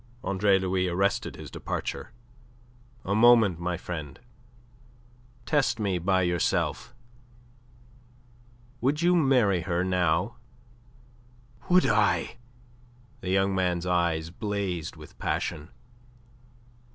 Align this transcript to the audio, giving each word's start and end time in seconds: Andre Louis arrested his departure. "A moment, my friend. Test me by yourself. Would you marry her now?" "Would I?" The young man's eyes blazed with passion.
Andre 0.23 0.57
Louis 0.57 0.87
arrested 0.87 1.35
his 1.35 1.51
departure. 1.51 2.11
"A 3.05 3.13
moment, 3.13 3.59
my 3.59 3.77
friend. 3.77 4.19
Test 5.45 5.79
me 5.79 5.99
by 5.99 6.23
yourself. 6.23 6.95
Would 8.79 9.03
you 9.03 9.15
marry 9.15 9.61
her 9.61 9.83
now?" 9.83 10.37
"Would 11.69 11.85
I?" 11.85 12.37
The 13.19 13.29
young 13.29 13.53
man's 13.53 13.85
eyes 13.85 14.31
blazed 14.31 14.95
with 14.95 15.19
passion. 15.19 15.69